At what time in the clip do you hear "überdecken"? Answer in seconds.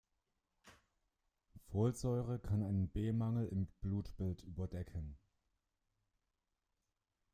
4.41-5.15